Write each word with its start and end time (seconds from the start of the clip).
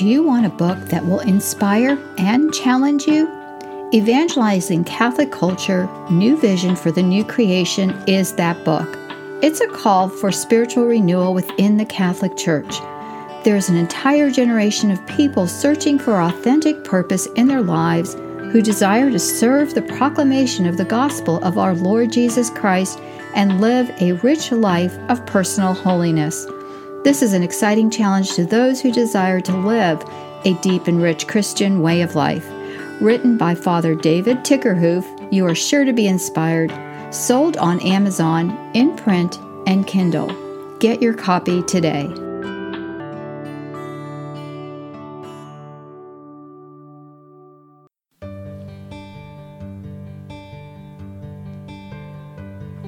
Do 0.00 0.08
you 0.08 0.22
want 0.22 0.46
a 0.46 0.48
book 0.48 0.78
that 0.86 1.04
will 1.04 1.20
inspire 1.20 1.98
and 2.16 2.54
challenge 2.54 3.06
you? 3.06 3.28
Evangelizing 3.92 4.84
Catholic 4.84 5.30
Culture 5.30 5.90
New 6.10 6.38
Vision 6.40 6.74
for 6.74 6.90
the 6.90 7.02
New 7.02 7.22
Creation 7.22 7.90
is 8.06 8.32
that 8.36 8.64
book. 8.64 8.88
It's 9.42 9.60
a 9.60 9.68
call 9.68 10.08
for 10.08 10.32
spiritual 10.32 10.86
renewal 10.86 11.34
within 11.34 11.76
the 11.76 11.84
Catholic 11.84 12.34
Church. 12.38 12.78
There's 13.44 13.68
an 13.68 13.76
entire 13.76 14.30
generation 14.30 14.90
of 14.90 15.06
people 15.06 15.46
searching 15.46 15.98
for 15.98 16.22
authentic 16.22 16.82
purpose 16.82 17.26
in 17.36 17.46
their 17.46 17.60
lives 17.60 18.14
who 18.52 18.62
desire 18.62 19.10
to 19.10 19.18
serve 19.18 19.74
the 19.74 19.82
proclamation 19.82 20.64
of 20.64 20.78
the 20.78 20.86
gospel 20.86 21.44
of 21.44 21.58
our 21.58 21.74
Lord 21.74 22.10
Jesus 22.10 22.48
Christ 22.48 22.98
and 23.34 23.60
live 23.60 23.90
a 24.00 24.12
rich 24.12 24.50
life 24.50 24.96
of 25.10 25.26
personal 25.26 25.74
holiness. 25.74 26.46
This 27.02 27.22
is 27.22 27.32
an 27.32 27.42
exciting 27.42 27.88
challenge 27.88 28.34
to 28.34 28.44
those 28.44 28.82
who 28.82 28.92
desire 28.92 29.40
to 29.40 29.56
live 29.56 30.04
a 30.44 30.52
deep 30.60 30.86
and 30.86 31.00
rich 31.02 31.26
Christian 31.26 31.80
way 31.80 32.02
of 32.02 32.14
life. 32.14 32.46
Written 33.00 33.38
by 33.38 33.54
Father 33.54 33.94
David 33.94 34.44
Tickerhoof, 34.44 35.32
you 35.32 35.46
are 35.46 35.54
sure 35.54 35.86
to 35.86 35.94
be 35.94 36.06
inspired. 36.06 36.70
Sold 37.10 37.56
on 37.56 37.80
Amazon, 37.80 38.50
in 38.74 38.94
print, 38.96 39.38
and 39.66 39.86
Kindle. 39.86 40.28
Get 40.78 41.00
your 41.00 41.14
copy 41.14 41.62
today. 41.62 42.06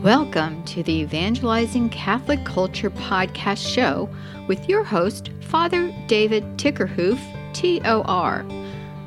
Welcome 0.02 0.65
to 0.65 0.83
the 0.83 1.01
Evangelizing 1.02 1.88
Catholic 1.91 2.45
Culture 2.45 2.91
podcast 2.91 3.65
show 3.65 4.10
with 4.48 4.69
your 4.69 4.83
host, 4.83 5.30
Father 5.43 5.95
David 6.09 6.43
Tickerhoof, 6.56 7.21
TOR. 7.52 8.45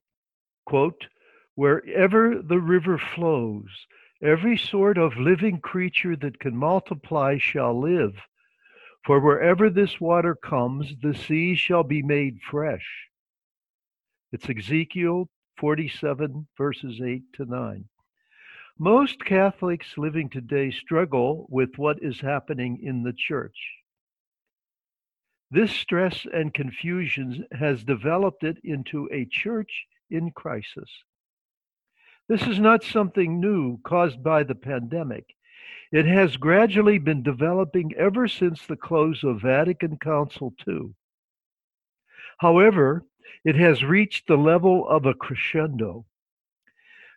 quote, 0.67 1.07
wherever 1.55 2.43
the 2.43 2.61
river 2.61 2.99
flows, 2.99 3.87
every 4.23 4.59
sort 4.59 4.99
of 4.99 5.17
living 5.17 5.61
creature 5.61 6.15
that 6.17 6.41
can 6.41 6.55
multiply 6.55 7.39
shall 7.39 7.81
live. 7.81 8.13
For 9.07 9.19
wherever 9.19 9.71
this 9.71 9.99
water 9.99 10.35
comes, 10.35 10.93
the 11.01 11.15
sea 11.15 11.55
shall 11.55 11.85
be 11.85 12.03
made 12.03 12.37
fresh. 12.51 12.87
It's 14.31 14.51
Ezekiel 14.51 15.31
47, 15.59 16.47
verses 16.57 17.01
8 17.05 17.23
to 17.35 17.45
9. 17.45 17.85
Most 18.79 19.25
Catholics 19.25 19.99
living 19.99 20.31
today 20.31 20.71
struggle 20.71 21.47
with 21.51 21.71
what 21.77 22.03
is 22.03 22.21
happening 22.21 22.81
in 22.83 23.03
the 23.03 23.13
church. 23.13 23.57
This 25.51 25.73
stress 25.73 26.27
and 26.33 26.55
confusion 26.55 27.47
has 27.53 27.83
developed 27.83 28.45
it 28.45 28.59
into 28.63 29.09
a 29.13 29.27
church 29.31 29.87
in 30.11 30.31
crisis. 30.31 30.91
This 32.29 32.43
is 32.43 32.61
not 32.61 32.85
something 32.85 33.41
new 33.41 33.79
caused 33.85 34.23
by 34.23 34.45
the 34.45 34.55
pandemic. 34.55 35.25
It 35.91 36.05
has 36.05 36.37
gradually 36.37 36.99
been 36.99 37.23
developing 37.23 37.95
ever 37.97 38.29
since 38.29 38.67
the 38.67 38.77
close 38.77 39.25
of 39.25 39.41
Vatican 39.41 39.97
Council 39.97 40.53
II. 40.69 40.95
However, 42.39 43.05
it 43.45 43.57
has 43.57 43.85
reached 43.85 44.27
the 44.27 44.37
level 44.37 44.89
of 44.89 45.07
a 45.07 45.15
crescendo. 45.15 46.05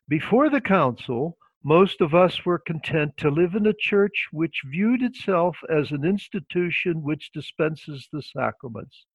Before 0.08 0.50
the 0.50 0.62
council, 0.62 1.38
most 1.64 2.02
of 2.02 2.16
us 2.16 2.46
were 2.46 2.58
content 2.58 3.16
to 3.18 3.30
live 3.30 3.54
in 3.54 3.68
a 3.68 3.74
church 3.74 4.28
which 4.32 4.64
viewed 4.66 5.04
itself 5.04 5.58
as 5.70 5.92
an 5.92 6.04
institution 6.04 7.04
which 7.04 7.32
dispenses 7.32 8.08
the 8.12 8.22
sacraments. 8.22 9.06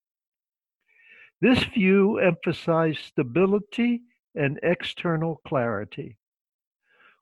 This 1.41 1.63
view 1.65 2.17
emphasized 2.17 2.99
stability 2.99 4.01
and 4.33 4.59
external 4.63 5.41
clarity. 5.45 6.17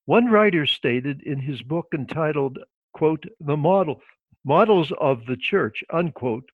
One 0.05 0.27
writer 0.27 0.65
stated 0.67 1.23
in 1.23 1.39
his 1.39 1.63
book 1.63 1.87
entitled, 1.93 2.59
quote, 2.93 3.25
The 3.39 3.57
Model, 3.57 4.01
Models 4.43 4.93
of 5.01 5.25
the 5.25 5.35
Church, 5.35 5.83
unquote, 5.91 6.49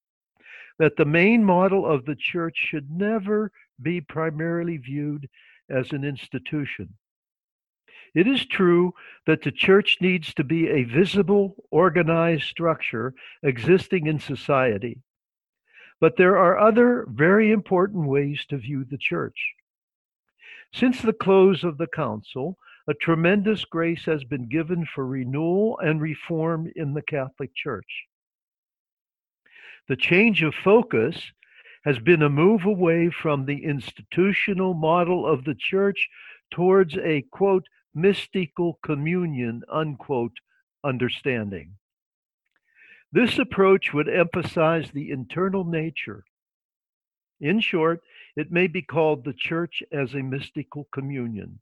that 0.82 0.98
the 0.98 1.06
main 1.06 1.44
model 1.44 1.86
of 1.86 2.06
the 2.06 2.16
church 2.16 2.56
should 2.58 2.90
never 2.90 3.52
be 3.84 4.02
primarily 4.02 4.78
viewed 4.78 5.30
as 5.70 5.92
an 5.92 6.04
institution. 6.04 6.90
It 8.16 8.26
is 8.26 8.48
true 8.48 8.92
that 9.28 9.44
the 9.44 9.52
church 9.52 10.00
needs 10.02 10.34
to 10.34 10.44
be 10.44 10.70
a 10.70 10.86
visible, 10.86 11.54
organized 11.70 12.46
structure 12.46 13.14
existing 13.44 14.08
in 14.08 14.20
society. 14.20 14.98
But 16.00 16.18
there 16.18 16.40
are 16.40 16.58
other 16.58 17.06
very 17.08 17.52
important 17.52 18.08
ways 18.08 18.44
to 18.50 18.58
view 18.58 18.84
the 18.84 18.98
church. 18.98 19.38
Since 20.74 21.04
the 21.04 21.14
close 21.14 21.64
of 21.64 21.78
the 21.78 21.94
council, 21.94 22.58
a 22.88 22.96
tremendous 22.96 23.66
grace 23.66 24.06
has 24.06 24.24
been 24.24 24.50
given 24.50 24.88
for 24.88 25.06
renewal 25.06 25.78
and 25.78 26.02
reform 26.02 26.72
in 26.76 26.96
the 26.96 27.04
Catholic 27.04 27.54
Church. 27.54 28.08
The 29.88 29.96
change 29.96 30.44
of 30.44 30.54
focus 30.54 31.32
has 31.84 32.00
been 32.00 32.22
a 32.22 32.30
move 32.30 32.66
away 32.66 33.10
from 33.10 33.46
the 33.46 33.64
institutional 33.64 34.74
model 34.74 35.26
of 35.26 35.44
the 35.44 35.56
church 35.56 36.08
towards 36.52 36.96
a 36.98 37.24
quote 37.32 37.66
mystical 37.94 38.80
communion 38.84 39.64
unquote 39.70 40.38
understanding. 40.84 41.76
This 43.12 43.40
approach 43.40 43.94
would 43.94 44.08
emphasize 44.08 44.92
the 44.92 45.12
internal 45.12 45.66
nature. 45.66 46.24
In 47.42 47.60
short, 47.60 48.02
it 48.36 48.52
may 48.52 48.68
be 48.68 48.82
called 48.82 49.26
the 49.26 49.34
church 49.34 49.84
as 49.92 50.14
a 50.14 50.22
mystical 50.22 50.88
communion, 50.94 51.60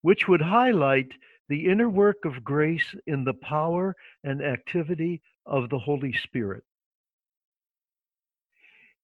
which 0.00 0.26
would 0.26 0.40
highlight 0.40 1.12
the 1.48 1.66
inner 1.66 1.88
work 1.88 2.24
of 2.24 2.42
grace 2.42 2.94
in 3.06 3.24
the 3.24 3.34
power 3.34 3.94
and 4.24 4.42
activity 4.42 5.20
of 5.46 5.68
the 5.68 5.78
Holy 5.78 6.12
Spirit. 6.14 6.64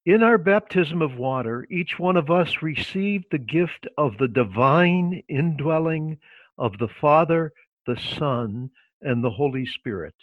In 0.07 0.23
our 0.23 0.39
baptism 0.39 1.03
of 1.03 1.19
water, 1.19 1.67
each 1.71 1.99
one 1.99 2.17
of 2.17 2.31
us 2.31 2.63
received 2.63 3.27
the 3.31 3.39
gift 3.39 3.87
of 3.99 4.17
the 4.17 4.29
divine 4.29 5.23
indwelling 5.29 6.19
of 6.57 6.79
the 6.79 6.89
Father, 6.89 7.53
the 7.87 7.99
Son, 7.99 8.71
and 9.03 9.23
the 9.23 9.31
Holy 9.31 9.67
Spirit. 9.67 10.15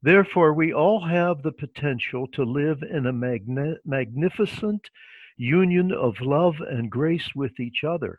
Therefore, 0.00 0.54
we 0.54 0.72
all 0.72 1.00
have 1.00 1.42
the 1.42 1.52
potential 1.52 2.26
to 2.28 2.42
live 2.42 2.82
in 2.82 3.04
a 3.04 3.12
magni- 3.12 3.76
magnificent 3.84 4.88
union 5.36 5.92
of 5.92 6.20
love 6.22 6.60
and 6.60 6.90
grace 6.90 7.34
with 7.34 7.60
each 7.60 7.84
other. 7.84 8.18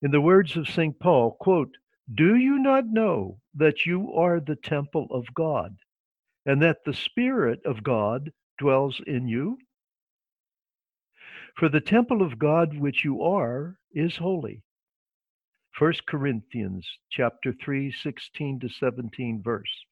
In 0.00 0.12
the 0.12 0.20
words 0.20 0.56
of 0.56 0.66
St. 0.66 0.98
Paul, 0.98 1.32
quote, 1.32 1.76
Do 2.12 2.36
you 2.36 2.58
not 2.58 2.86
know 2.86 3.38
that 3.54 3.84
you 3.84 4.14
are 4.14 4.40
the 4.40 4.56
temple 4.56 5.08
of 5.10 5.34
God? 5.34 5.76
And 6.46 6.62
that 6.62 6.84
the 6.84 6.94
Spirit 6.94 7.60
of 7.64 7.82
God 7.82 8.32
dwells 8.58 9.00
in 9.06 9.28
you? 9.28 9.58
For 11.56 11.68
the 11.68 11.80
temple 11.80 12.22
of 12.22 12.38
God 12.38 12.78
which 12.78 13.04
you 13.04 13.22
are 13.22 13.76
is 13.92 14.16
holy. 14.16 14.62
1 15.78 15.92
Corinthians 16.06 16.86
chapter 17.10 17.52
3, 17.52 17.92
16 17.92 18.60
to 18.60 18.68
17 18.68 19.42
verse. 19.42 19.84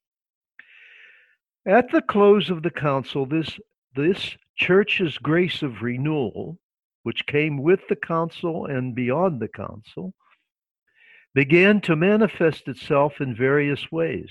At 1.65 1.91
the 1.91 2.01
close 2.01 2.49
of 2.49 2.63
the 2.63 2.71
council, 2.71 3.25
this, 3.25 3.59
this 3.95 4.37
church's 4.55 5.17
grace 5.17 5.61
of 5.61 5.81
renewal, 5.81 6.57
which 7.03 7.25
came 7.25 7.57
with 7.61 7.81
the 7.87 7.95
council 7.95 8.65
and 8.65 8.95
beyond 8.95 9.39
the 9.39 9.47
council, 9.47 10.13
began 11.33 11.81
to 11.81 11.95
manifest 11.95 12.67
itself 12.67 13.21
in 13.21 13.35
various 13.35 13.91
ways. 13.91 14.29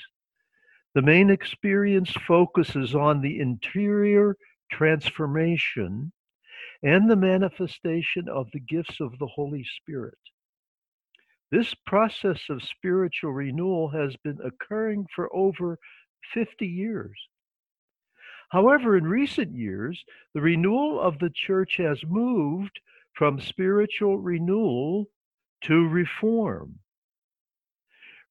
The 0.95 1.03
main 1.03 1.31
experience 1.31 2.11
focuses 2.27 2.95
on 2.95 3.21
the 3.21 3.41
interior 3.41 4.37
transformation 4.71 6.13
and 6.83 7.11
the 7.11 7.17
manifestation 7.17 8.29
of 8.29 8.49
the 8.53 8.61
gifts 8.61 9.01
of 9.01 9.19
the 9.19 9.27
Holy 9.27 9.65
Spirit. 9.65 10.19
This 11.51 11.75
process 11.87 12.41
of 12.51 12.63
spiritual 12.63 13.33
renewal 13.33 13.89
has 13.89 14.17
been 14.17 14.39
occurring 14.45 15.07
for 15.15 15.35
over 15.35 15.79
50 16.35 16.67
years. 16.67 17.19
However, 18.51 18.97
in 18.97 19.05
recent 19.05 19.55
years, 19.55 20.03
the 20.35 20.41
renewal 20.41 21.01
of 21.01 21.19
the 21.19 21.31
church 21.31 21.77
has 21.77 22.03
moved 22.07 22.81
from 23.13 23.41
spiritual 23.41 24.19
renewal 24.19 25.07
to 25.65 25.87
reform. 25.89 26.79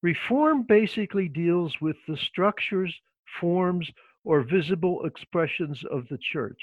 Reform 0.02 0.62
basically 0.62 1.28
deals 1.28 1.80
with 1.80 1.96
the 2.06 2.16
structures, 2.16 2.94
forms, 3.40 3.90
or 4.24 4.42
visible 4.42 5.04
expressions 5.04 5.84
of 5.84 6.06
the 6.08 6.18
church. 6.18 6.62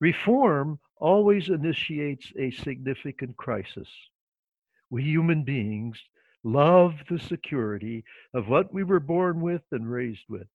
Reform 0.00 0.78
always 0.96 1.48
initiates 1.48 2.32
a 2.38 2.50
significant 2.50 3.36
crisis. 3.36 3.88
We 4.90 5.02
human 5.02 5.42
beings 5.42 5.98
love 6.44 6.94
the 7.10 7.18
security 7.18 8.04
of 8.32 8.48
what 8.48 8.72
we 8.72 8.84
were 8.84 9.00
born 9.00 9.40
with 9.40 9.62
and 9.72 9.90
raised 9.90 10.24
with. 10.28 10.46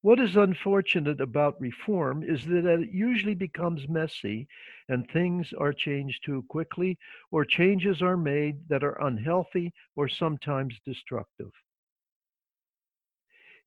What 0.00 0.20
is 0.20 0.36
unfortunate 0.36 1.20
about 1.20 1.60
reform 1.60 2.22
is 2.22 2.44
that 2.46 2.64
it 2.64 2.90
usually 2.90 3.34
becomes 3.34 3.88
messy 3.88 4.46
and 4.88 5.10
things 5.10 5.52
are 5.52 5.72
changed 5.72 6.24
too 6.24 6.44
quickly, 6.48 6.98
or 7.32 7.44
changes 7.44 8.00
are 8.00 8.16
made 8.16 8.68
that 8.68 8.84
are 8.84 9.04
unhealthy 9.04 9.72
or 9.96 10.08
sometimes 10.08 10.78
destructive. 10.84 11.50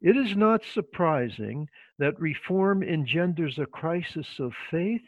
It 0.01 0.15
is 0.15 0.35
not 0.35 0.63
surprising 0.63 1.67
that 1.99 2.19
reform 2.19 2.81
engenders 2.81 3.59
a 3.59 3.65
crisis 3.65 4.39
of 4.39 4.53
faith 4.71 5.03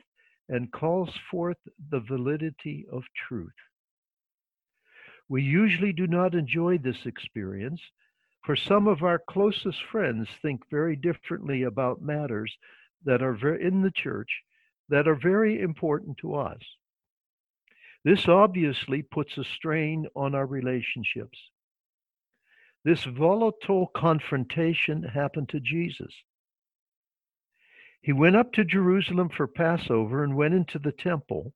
and 0.49 0.71
calls 0.71 1.15
forth 1.31 1.57
the 1.89 2.01
validity 2.01 2.85
of 2.91 3.05
truth. 3.15 3.55
We 5.29 5.41
usually 5.41 5.93
do 5.93 6.05
not 6.05 6.35
enjoy 6.35 6.77
this 6.77 7.05
experience 7.05 7.81
for 8.43 8.55
some 8.55 8.87
of 8.87 9.03
our 9.03 9.19
closest 9.19 9.81
friends 9.91 10.27
think 10.41 10.61
very 10.69 10.95
differently 10.95 11.63
about 11.63 12.01
matters 12.01 12.53
that 13.05 13.21
are 13.21 13.33
very, 13.33 13.63
in 13.65 13.81
the 13.81 13.91
church 13.91 14.41
that 14.89 15.07
are 15.07 15.15
very 15.15 15.61
important 15.61 16.17
to 16.17 16.35
us. 16.35 16.59
This 18.03 18.27
obviously 18.27 19.01
puts 19.01 19.37
a 19.37 19.45
strain 19.45 20.07
on 20.15 20.35
our 20.35 20.45
relationships. 20.45 21.39
This 22.83 23.05
volatile 23.05 23.87
confrontation 23.95 25.03
happened 25.03 25.47
to 25.49 25.61
Jesus. 25.61 26.13
He 28.01 28.11
went 28.11 28.35
up 28.35 28.51
to 28.53 28.65
Jerusalem 28.65 29.29
for 29.29 29.47
Passover 29.47 30.25
and 30.25 30.35
went 30.35 30.53
into 30.53 30.79
the 30.79 30.91
temple 30.91 31.53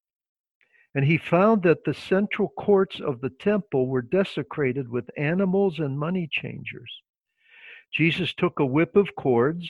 and 0.98 1.06
he 1.06 1.20
found 1.20 1.62
that 1.62 1.84
the 1.84 1.94
central 1.94 2.50
courts 2.58 3.00
of 3.00 3.22
the 3.22 3.30
temple 3.30 3.86
were 3.86 4.02
desecrated 4.02 4.90
with 4.90 5.12
animals 5.16 5.78
and 5.78 6.00
money 6.00 6.28
changers. 6.32 6.92
Jesus 7.94 8.34
took 8.34 8.58
a 8.58 8.66
whip 8.66 8.96
of 8.96 9.16
cords 9.16 9.70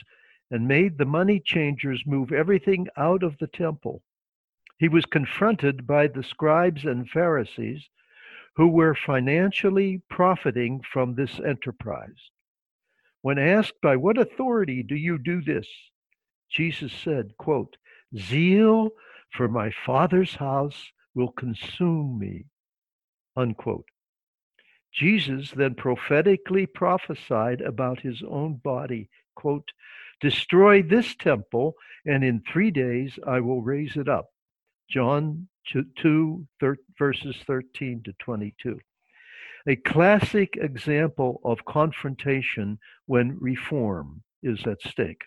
and 0.50 0.66
made 0.66 0.96
the 0.96 1.04
money 1.04 1.38
changers 1.38 2.02
move 2.06 2.32
everything 2.32 2.86
out 2.96 3.22
of 3.22 3.36
the 3.36 3.46
temple. 3.46 4.00
He 4.78 4.88
was 4.88 5.04
confronted 5.04 5.86
by 5.86 6.06
the 6.06 6.22
scribes 6.22 6.86
and 6.86 7.06
Pharisees 7.06 7.90
who 8.56 8.68
were 8.68 8.94
financially 8.94 10.00
profiting 10.08 10.80
from 10.90 11.14
this 11.14 11.38
enterprise. 11.46 12.30
When 13.20 13.38
asked, 13.38 13.82
By 13.82 13.96
what 13.96 14.16
authority 14.16 14.82
do 14.82 14.96
you 14.96 15.18
do 15.18 15.42
this? 15.42 15.68
Jesus 16.50 16.90
said, 16.90 17.36
quote, 17.36 17.76
Zeal 18.16 18.92
for 19.30 19.46
my 19.46 19.70
Father's 19.84 20.34
house 20.36 20.90
will 21.14 21.32
consume 21.32 22.18
me. 22.18 22.46
Unquote. 23.36 23.86
Jesus 24.92 25.52
then 25.52 25.74
prophetically 25.74 26.66
prophesied 26.66 27.60
about 27.60 28.00
his 28.00 28.22
own 28.28 28.54
body, 28.64 29.08
quote, 29.36 29.68
destroy 30.20 30.82
this 30.82 31.14
temple, 31.14 31.74
and 32.06 32.24
in 32.24 32.42
three 32.50 32.70
days 32.70 33.18
I 33.26 33.40
will 33.40 33.62
raise 33.62 33.96
it 33.96 34.08
up. 34.08 34.26
John 34.90 35.48
2, 35.72 36.46
verses 36.98 37.36
13 37.46 38.02
to 38.04 38.12
22. 38.18 38.80
A 39.66 39.76
classic 39.76 40.56
example 40.56 41.40
of 41.44 41.64
confrontation 41.66 42.78
when 43.06 43.36
reform 43.38 44.22
is 44.42 44.66
at 44.66 44.80
stake. 44.82 45.22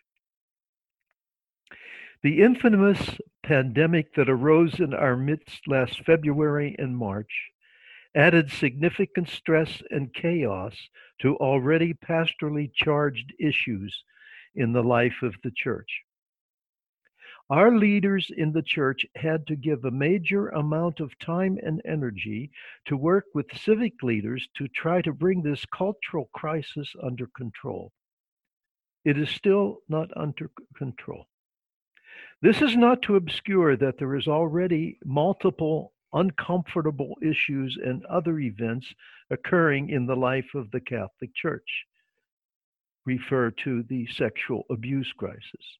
The 2.23 2.43
infamous 2.43 3.17
pandemic 3.41 4.13
that 4.13 4.29
arose 4.29 4.79
in 4.79 4.93
our 4.93 5.17
midst 5.17 5.67
last 5.67 6.05
February 6.05 6.75
and 6.77 6.95
March 6.95 7.49
added 8.13 8.51
significant 8.51 9.27
stress 9.27 9.81
and 9.89 10.13
chaos 10.13 10.75
to 11.21 11.35
already 11.37 11.95
pastorally 11.95 12.71
charged 12.75 13.33
issues 13.39 14.03
in 14.53 14.71
the 14.71 14.83
life 14.83 15.23
of 15.23 15.33
the 15.43 15.49
church. 15.49 16.03
Our 17.49 17.75
leaders 17.75 18.29
in 18.29 18.51
the 18.51 18.61
church 18.61 19.03
had 19.15 19.47
to 19.47 19.55
give 19.55 19.83
a 19.83 19.89
major 19.89 20.49
amount 20.49 20.99
of 20.99 21.17
time 21.17 21.57
and 21.63 21.81
energy 21.85 22.51
to 22.85 22.95
work 22.95 23.25
with 23.33 23.57
civic 23.57 24.03
leaders 24.03 24.47
to 24.57 24.67
try 24.67 25.01
to 25.01 25.11
bring 25.11 25.41
this 25.41 25.65
cultural 25.65 26.29
crisis 26.35 26.93
under 27.01 27.25
control. 27.35 27.91
It 29.03 29.17
is 29.17 29.31
still 29.31 29.79
not 29.89 30.15
under 30.15 30.51
control. 30.77 31.25
This 32.41 32.61
is 32.63 32.75
not 32.75 33.03
to 33.03 33.17
obscure 33.17 33.77
that 33.77 33.99
there 33.99 34.15
is 34.15 34.27
already 34.27 34.97
multiple 35.05 35.93
uncomfortable 36.13 37.15
issues 37.21 37.77
and 37.83 38.03
other 38.05 38.39
events 38.39 38.87
occurring 39.29 39.89
in 39.89 40.07
the 40.07 40.15
life 40.15 40.55
of 40.55 40.71
the 40.71 40.79
Catholic 40.79 41.33
Church. 41.35 41.85
Refer 43.05 43.51
to 43.63 43.83
the 43.83 44.07
sexual 44.07 44.65
abuse 44.71 45.13
crisis. 45.13 45.77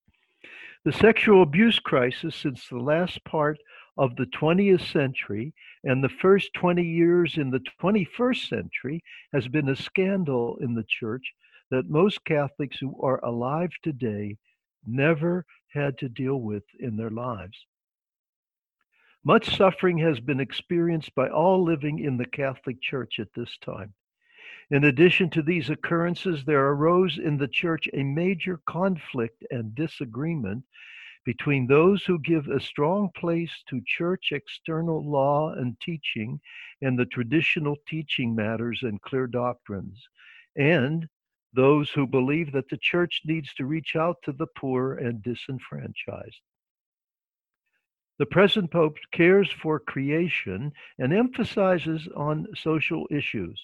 The 0.85 0.93
sexual 0.93 1.41
abuse 1.41 1.79
crisis 1.79 2.35
since 2.35 2.67
the 2.67 2.77
last 2.77 3.23
part 3.25 3.57
of 3.97 4.15
the 4.15 4.25
20th 4.27 4.91
century 4.91 5.53
and 5.83 6.03
the 6.03 6.09
first 6.09 6.53
20 6.53 6.83
years 6.83 7.37
in 7.37 7.49
the 7.49 7.61
21st 7.81 8.47
century 8.47 9.03
has 9.33 9.47
been 9.47 9.69
a 9.69 9.75
scandal 9.75 10.57
in 10.61 10.75
the 10.75 10.85
church 10.87 11.33
that 11.71 11.89
most 11.89 12.23
Catholics 12.25 12.77
who 12.79 12.99
are 13.01 13.23
alive 13.25 13.71
today 13.83 14.37
never 14.85 15.45
had 15.73 15.97
to 15.99 16.09
deal 16.09 16.37
with 16.37 16.63
in 16.79 16.97
their 16.97 17.09
lives. 17.09 17.57
Much 19.23 19.55
suffering 19.55 19.97
has 19.99 20.19
been 20.19 20.39
experienced 20.39 21.13
by 21.13 21.29
all 21.29 21.63
living 21.63 21.99
in 21.99 22.17
the 22.17 22.25
Catholic 22.25 22.81
Church 22.81 23.19
at 23.19 23.33
this 23.35 23.57
time. 23.59 23.93
In 24.71 24.85
addition 24.85 25.29
to 25.31 25.41
these 25.41 25.69
occurrences, 25.69 26.43
there 26.43 26.69
arose 26.69 27.17
in 27.17 27.37
the 27.37 27.47
Church 27.47 27.87
a 27.93 28.03
major 28.03 28.59
conflict 28.65 29.43
and 29.51 29.75
disagreement 29.75 30.63
between 31.23 31.67
those 31.67 32.03
who 32.03 32.17
give 32.19 32.47
a 32.47 32.59
strong 32.59 33.09
place 33.15 33.51
to 33.67 33.81
church 33.85 34.31
external 34.31 35.07
law 35.07 35.53
and 35.53 35.79
teaching 35.79 36.39
and 36.81 36.97
the 36.97 37.05
traditional 37.05 37.75
teaching 37.87 38.33
matters 38.33 38.79
and 38.81 39.01
clear 39.03 39.27
doctrines, 39.27 40.01
and 40.55 41.07
those 41.53 41.89
who 41.89 42.07
believe 42.07 42.51
that 42.51 42.69
the 42.69 42.79
church 42.81 43.21
needs 43.25 43.53
to 43.55 43.65
reach 43.65 43.95
out 43.95 44.17
to 44.23 44.31
the 44.31 44.47
poor 44.57 44.93
and 44.95 45.21
disenfranchised. 45.21 46.41
The 48.19 48.25
present 48.25 48.71
Pope 48.71 48.97
cares 49.11 49.51
for 49.51 49.79
creation 49.79 50.71
and 50.99 51.11
emphasizes 51.11 52.07
on 52.15 52.47
social 52.55 53.07
issues. 53.09 53.59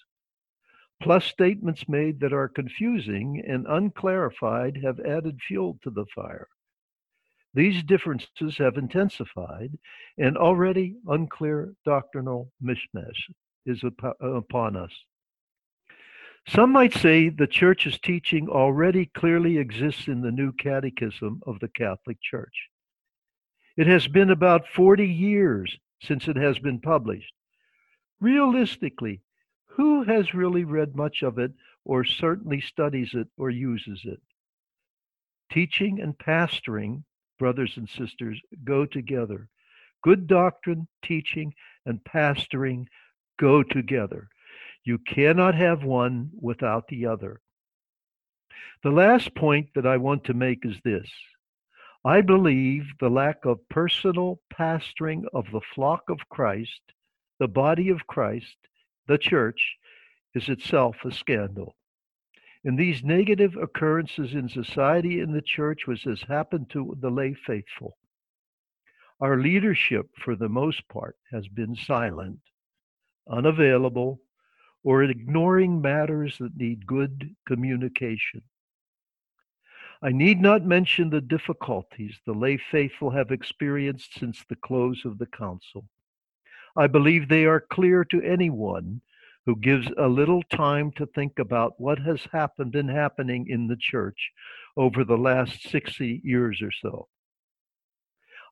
Plus, 1.02 1.26
statements 1.26 1.88
made 1.88 2.20
that 2.20 2.34
are 2.34 2.48
confusing 2.48 3.44
and 3.48 3.68
unclarified 3.68 4.78
have 4.84 5.00
added 5.02 5.40
fuel 5.48 5.78
to 5.84 5.92
the 5.92 6.06
fire. 6.16 6.48
These 7.54 7.84
differences 7.84 8.58
have 8.58 8.78
intensified, 8.78 9.78
and 10.18 10.38
already 10.38 10.96
unclear 11.08 11.74
doctrinal 11.86 12.52
mishmash 12.64 13.30
is 13.66 13.84
upon 14.20 14.76
us. 14.76 14.92
Some 16.48 16.72
might 16.72 16.94
say 16.94 17.28
the 17.28 17.46
church's 17.46 18.00
teaching 18.00 18.48
already 18.48 19.06
clearly 19.06 19.58
exists 19.58 20.08
in 20.08 20.22
the 20.22 20.32
new 20.32 20.54
catechism 20.54 21.42
of 21.46 21.60
the 21.60 21.68
Catholic 21.68 22.22
Church. 22.22 22.70
It 23.76 23.86
has 23.88 24.08
been 24.08 24.30
about 24.30 24.68
40 24.70 25.06
years 25.06 25.78
since 26.02 26.28
it 26.28 26.38
has 26.38 26.58
been 26.58 26.80
published. 26.80 27.34
Realistically, 28.22 29.22
who 29.66 30.04
has 30.04 30.34
really 30.34 30.64
read 30.64 30.96
much 30.96 31.22
of 31.22 31.38
it 31.38 31.52
or 31.84 32.06
certainly 32.06 32.62
studies 32.62 33.12
it 33.14 33.28
or 33.38 33.50
uses 33.50 34.02
it. 34.06 34.22
Teaching 35.52 36.00
and 36.00 36.18
pastoring, 36.18 37.04
brothers 37.38 37.74
and 37.76 37.90
sisters, 37.90 38.42
go 38.64 38.86
together. 38.86 39.50
Good 40.02 40.28
doctrine, 40.28 40.88
teaching, 41.04 41.54
and 41.86 42.04
pastoring 42.06 42.88
go 43.38 43.64
together. 43.64 44.30
You 44.88 45.00
cannot 45.00 45.54
have 45.56 45.84
one 45.84 46.32
without 46.40 46.88
the 46.88 47.08
other. 47.08 47.42
The 48.84 48.90
last 48.90 49.36
point 49.36 49.68
that 49.76 49.86
I 49.86 49.98
want 49.98 50.24
to 50.24 50.34
make 50.34 50.66
is 50.66 50.78
this 50.82 51.10
I 52.06 52.22
believe 52.22 52.86
the 53.02 53.10
lack 53.10 53.44
of 53.44 53.68
personal 53.68 54.40
pastoring 54.50 55.26
of 55.34 55.52
the 55.52 55.60
flock 55.76 56.04
of 56.10 56.30
Christ, 56.30 56.80
the 57.38 57.50
body 57.50 57.90
of 57.90 58.08
Christ, 58.08 58.56
the 59.10 59.18
church, 59.18 59.76
is 60.34 60.48
itself 60.48 60.96
a 61.04 61.12
scandal. 61.12 61.76
And 62.64 62.80
these 62.80 63.04
negative 63.04 63.58
occurrences 63.58 64.36
in 64.36 64.48
society 64.48 65.20
and 65.20 65.36
the 65.36 65.42
church, 65.42 65.86
which 65.86 66.06
has 66.06 66.22
happened 66.22 66.70
to 66.70 66.96
the 67.02 67.12
lay 67.12 67.34
faithful, 67.34 67.98
our 69.20 69.38
leadership, 69.38 70.12
for 70.24 70.38
the 70.38 70.48
most 70.48 70.88
part, 70.88 71.18
has 71.30 71.46
been 71.50 71.76
silent, 71.76 72.40
unavailable, 73.30 74.22
or 74.88 75.04
ignoring 75.04 75.82
matters 75.82 76.38
that 76.38 76.56
need 76.56 76.88
good 76.88 77.36
communication. 77.46 78.42
I 80.02 80.14
need 80.14 80.40
not 80.40 80.64
mention 80.64 81.10
the 81.10 81.20
difficulties 81.20 82.16
the 82.26 82.32
lay 82.32 82.56
faithful 82.56 83.10
have 83.10 83.32
experienced 83.32 84.18
since 84.18 84.46
the 84.48 84.56
close 84.56 85.04
of 85.04 85.18
the 85.18 85.26
council. 85.26 85.84
I 86.78 86.88
believe 86.88 87.28
they 87.28 87.44
are 87.44 87.60
clear 87.60 88.06
to 88.06 88.22
anyone 88.22 89.02
who 89.46 89.58
gives 89.58 89.90
a 89.98 90.08
little 90.08 90.42
time 90.44 90.94
to 90.94 91.06
think 91.08 91.38
about 91.38 91.74
what 91.78 92.00
has 92.00 92.22
happened 92.32 92.74
and 92.74 92.90
happening 92.90 93.48
in 93.50 93.68
the 93.68 93.76
church 93.76 94.32
over 94.78 95.04
the 95.04 95.18
last 95.18 95.64
60 95.64 96.22
years 96.24 96.62
or 96.62 96.72
so. 96.72 97.10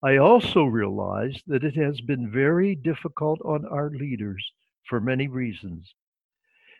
I 0.04 0.18
also 0.18 0.66
realize 0.66 1.42
that 1.48 1.64
it 1.64 1.78
has 1.78 2.02
been 2.02 2.30
very 2.30 2.76
difficult 2.76 3.40
on 3.46 3.66
our 3.68 3.90
leaders 3.90 4.52
for 4.90 5.00
many 5.00 5.30
reasons, 5.30 5.96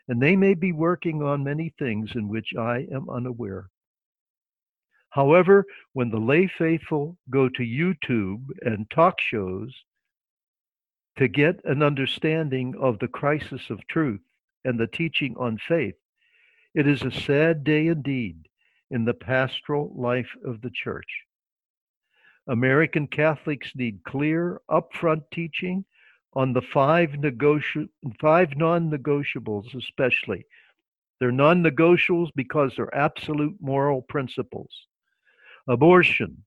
and 0.08 0.22
they 0.22 0.36
may 0.36 0.54
be 0.54 0.72
working 0.72 1.22
on 1.22 1.42
many 1.44 1.72
things 1.78 2.12
in 2.14 2.28
which 2.28 2.54
I 2.56 2.86
am 2.92 3.08
unaware. 3.10 3.70
However, 5.10 5.64
when 5.92 6.10
the 6.10 6.18
lay 6.20 6.46
faithful 6.46 7.16
go 7.30 7.48
to 7.48 7.62
YouTube 7.62 8.44
and 8.60 8.88
talk 8.90 9.20
shows 9.20 9.74
to 11.16 11.26
get 11.26 11.64
an 11.64 11.82
understanding 11.82 12.74
of 12.78 12.98
the 12.98 13.08
crisis 13.08 13.70
of 13.70 13.86
truth 13.86 14.20
and 14.64 14.78
the 14.78 14.86
teaching 14.86 15.34
on 15.38 15.58
faith, 15.58 15.96
it 16.74 16.86
is 16.86 17.02
a 17.02 17.10
sad 17.10 17.64
day 17.64 17.86
indeed 17.86 18.48
in 18.90 19.04
the 19.04 19.14
pastoral 19.14 19.92
life 19.96 20.36
of 20.44 20.60
the 20.60 20.70
church. 20.70 21.24
American 22.46 23.06
Catholics 23.06 23.72
need 23.74 24.04
clear, 24.04 24.60
upfront 24.70 25.22
teaching 25.32 25.84
on 26.34 26.52
the 26.52 26.62
five, 26.62 27.10
negoti- 27.10 27.88
five 28.20 28.56
non 28.56 28.90
negotiables, 28.90 29.74
especially. 29.74 30.44
They're 31.18 31.32
non 31.32 31.62
negotiables 31.62 32.30
because 32.34 32.72
they're 32.76 32.94
absolute 32.94 33.56
moral 33.60 34.02
principles. 34.02 34.70
Abortion, 35.68 36.44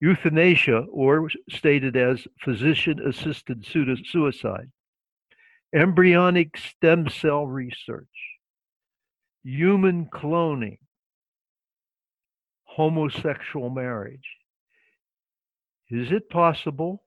euthanasia, 0.00 0.80
or 0.90 1.30
stated 1.48 1.96
as 1.96 2.26
physician 2.40 2.98
assisted 3.06 3.64
suicide, 3.64 4.70
embryonic 5.74 6.56
stem 6.56 7.08
cell 7.08 7.46
research, 7.46 8.06
human 9.44 10.06
cloning, 10.06 10.78
homosexual 12.64 13.70
marriage. 13.70 14.36
Is 15.88 16.10
it 16.10 16.28
possible 16.30 17.04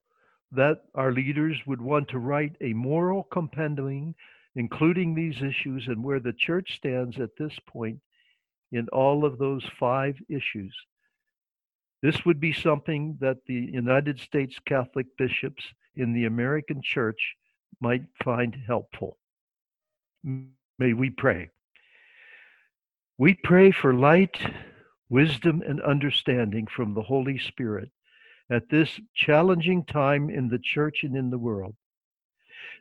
that 0.55 0.83
our 0.95 1.11
leaders 1.11 1.57
would 1.65 1.81
want 1.81 2.07
to 2.09 2.19
write 2.19 2.55
a 2.61 2.73
moral 2.73 3.23
compendium 3.23 4.15
including 4.55 5.13
these 5.13 5.41
issues 5.41 5.87
and 5.87 6.03
where 6.03 6.19
the 6.19 6.33
church 6.33 6.77
stands 6.77 7.19
at 7.19 7.35
this 7.37 7.53
point 7.67 7.99
in 8.71 8.87
all 8.89 9.25
of 9.25 9.37
those 9.37 9.63
five 9.79 10.15
issues? 10.29 10.73
This 12.01 12.25
would 12.25 12.39
be 12.39 12.53
something 12.53 13.17
that 13.19 13.37
the 13.47 13.69
United 13.73 14.19
States 14.19 14.55
Catholic 14.65 15.07
bishops 15.17 15.63
in 15.95 16.13
the 16.13 16.25
American 16.25 16.81
church 16.81 17.35
might 17.81 18.03
find 18.23 18.55
helpful. 18.67 19.17
May 20.23 20.93
we 20.93 21.09
pray. 21.09 21.49
We 23.17 23.33
pray 23.33 23.71
for 23.71 23.93
light, 23.93 24.37
wisdom, 25.09 25.63
and 25.65 25.81
understanding 25.81 26.67
from 26.67 26.93
the 26.93 27.01
Holy 27.01 27.37
Spirit 27.39 27.89
at 28.49 28.69
this 28.69 28.99
challenging 29.15 29.83
time 29.85 30.29
in 30.29 30.47
the 30.47 30.59
church 30.59 31.03
and 31.03 31.15
in 31.15 31.29
the 31.29 31.37
world. 31.37 31.75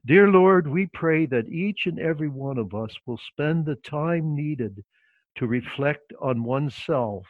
Dear 0.06 0.28
Lord, 0.28 0.68
we 0.68 0.87
pray 0.87 1.26
that 1.26 1.49
each 1.49 1.87
and 1.87 1.99
every 1.99 2.28
one 2.28 2.59
of 2.59 2.75
us 2.75 2.94
will 3.06 3.18
spend 3.33 3.64
the 3.64 3.76
time 3.76 4.35
needed 4.35 4.85
to 5.37 5.47
reflect 5.47 6.12
on 6.21 6.44
oneself 6.44 7.26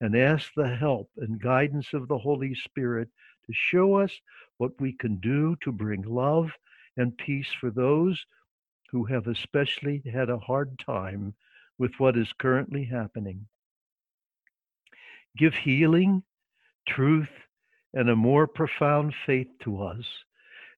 and 0.00 0.16
ask 0.16 0.50
the 0.56 0.68
help 0.68 1.10
and 1.18 1.40
guidance 1.40 1.92
of 1.92 2.08
the 2.08 2.18
Holy 2.18 2.54
Spirit 2.54 3.08
to 3.46 3.52
show 3.52 3.94
us 3.94 4.12
what 4.56 4.72
we 4.80 4.92
can 4.92 5.16
do 5.16 5.56
to 5.62 5.72
bring 5.72 6.02
love 6.02 6.50
and 6.96 7.16
peace 7.18 7.48
for 7.60 7.70
those 7.70 8.24
who 8.90 9.04
have 9.04 9.26
especially 9.26 10.02
had 10.10 10.30
a 10.30 10.38
hard 10.38 10.78
time 10.78 11.34
with 11.78 11.92
what 11.98 12.16
is 12.16 12.32
currently 12.38 12.84
happening. 12.84 13.46
Give 15.36 15.54
healing, 15.54 16.22
truth, 16.86 17.28
and 17.94 18.10
a 18.10 18.16
more 18.16 18.46
profound 18.46 19.14
faith 19.26 19.48
to 19.64 19.82
us 19.82 20.04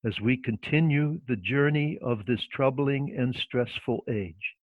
as 0.04 0.20
we 0.20 0.36
continue 0.36 1.20
the 1.28 1.36
journey 1.36 1.98
of 2.02 2.24
this 2.26 2.40
troubling 2.52 3.14
and 3.18 3.34
stressful 3.34 4.02
age. 4.08 4.54